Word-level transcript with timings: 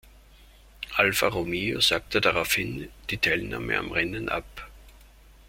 Alfa 0.97 1.27
Romeo 1.29 1.79
sagte 1.79 2.21
daraufhin 2.21 2.89
die 3.11 3.17
Teilnahme 3.19 3.77
am 3.77 3.91
Rennen 3.91 4.29
ab. 4.29 4.67